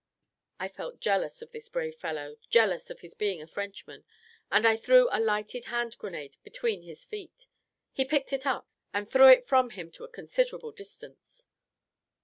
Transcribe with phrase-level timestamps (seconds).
[0.59, 4.03] _"I felt jealous of this brave fellow jealous of his being a Frenchman;
[4.51, 7.45] and I threw a lighted hand grenade between his feet
[7.91, 11.45] he picked it up, and threw it from him to a considerable distance.